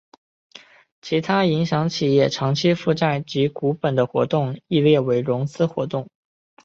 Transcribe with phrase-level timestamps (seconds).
[0.99, 6.07] 其他影响企业长期负债及股本的活动亦列为融资活动。